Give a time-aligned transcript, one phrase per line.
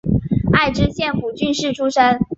[0.51, 2.19] 爱知县蒲郡市出身。